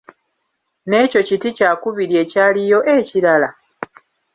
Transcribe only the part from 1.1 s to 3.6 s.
kiti kya kubiri ekyaliyo ekirala?